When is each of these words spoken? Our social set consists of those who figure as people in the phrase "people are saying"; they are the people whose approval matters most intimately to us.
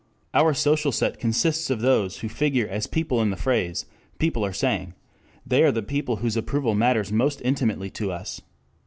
Our 0.33 0.55
social 0.55 0.91
set 0.91 1.19
consists 1.19 1.69
of 1.69 1.79
those 1.81 2.21
who 2.21 2.27
figure 2.27 2.67
as 2.67 2.87
people 2.87 3.21
in 3.21 3.29
the 3.29 3.37
phrase 3.37 3.85
"people 4.17 4.43
are 4.43 4.51
saying"; 4.51 4.95
they 5.45 5.61
are 5.61 5.71
the 5.71 5.83
people 5.83 6.15
whose 6.15 6.35
approval 6.35 6.73
matters 6.73 7.11
most 7.11 7.39
intimately 7.45 7.91
to 7.91 8.11
us. 8.11 8.41